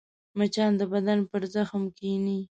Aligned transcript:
مچان 0.37 0.71
د 0.77 0.81
بدن 0.93 1.19
پر 1.31 1.41
زخم 1.53 1.83
کښېني 1.97 2.39